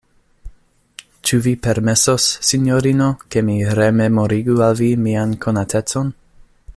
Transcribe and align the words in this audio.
Ĉu 1.29 1.37
vi 1.47 1.53
permesos, 1.67 2.25
sinjorino, 2.49 3.11
ke 3.35 3.45
mi 3.51 3.59
rememorigu 3.81 4.59
al 4.69 4.83
vi 4.83 4.89
mian 5.07 5.37
konatecon? 5.47 6.15